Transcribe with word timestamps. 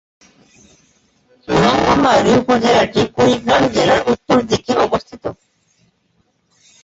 ভূরুঙ্গামারী 1.47 2.31
উপজেলাটি 2.41 3.01
কুড়িগ্রাম 3.15 3.63
জেলার 3.75 4.01
উত্তরপূর্ব 4.03 4.49
দিকে 4.51 4.71
অবস্থিত। 4.85 5.23